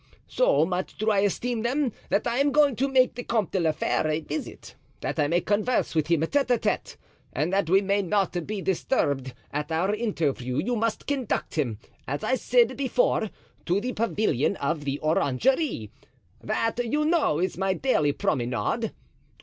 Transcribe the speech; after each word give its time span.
So 0.25 0.65
much 0.65 0.97
do 0.97 1.11
I 1.11 1.19
esteem 1.19 1.61
them 1.61 1.91
that 2.09 2.25
I 2.25 2.39
am 2.39 2.51
going 2.51 2.75
to 2.77 2.87
make 2.87 3.13
the 3.13 3.23
Comte 3.23 3.51
de 3.51 3.59
la 3.59 3.71
Fere 3.71 4.07
a 4.07 4.19
visit, 4.21 4.73
that 5.01 5.19
I 5.19 5.27
may 5.27 5.41
converse 5.41 5.93
with 5.93 6.07
him 6.07 6.21
tete 6.21 6.49
a 6.49 6.57
tete, 6.57 6.97
and 7.33 7.53
that 7.53 7.69
we 7.69 7.81
may 7.81 8.01
not 8.01 8.47
be 8.47 8.63
disturbed 8.63 9.35
at 9.51 9.71
our 9.71 9.93
interview 9.93 10.55
you 10.57 10.75
must 10.75 11.05
conduct 11.05 11.53
him, 11.53 11.77
as 12.07 12.23
I 12.23 12.33
said 12.33 12.75
before, 12.75 13.29
to 13.67 13.79
the 13.79 13.93
pavilion 13.93 14.55
of 14.55 14.85
the 14.85 14.97
orangery; 15.03 15.91
that, 16.43 16.83
you 16.83 17.05
know, 17.05 17.37
is 17.37 17.55
my 17.55 17.75
daily 17.75 18.11
promenade. 18.11 18.93